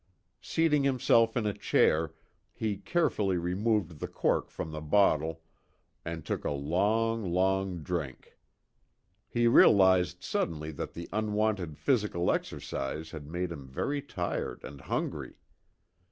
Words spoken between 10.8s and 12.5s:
the unwonted physical